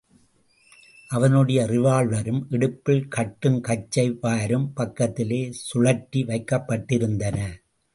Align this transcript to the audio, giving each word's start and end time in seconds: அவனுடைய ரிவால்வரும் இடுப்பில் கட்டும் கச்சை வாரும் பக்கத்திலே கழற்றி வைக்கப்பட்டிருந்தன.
அவனுடைய 1.09 1.65
ரிவால்வரும் 1.65 2.41
இடுப்பில் 2.49 3.07
கட்டும் 3.07 3.61
கச்சை 3.61 4.09
வாரும் 4.21 4.73
பக்கத்திலே 4.73 5.41
கழற்றி 5.69 6.23
வைக்கப்பட்டிருந்தன. 6.23 7.37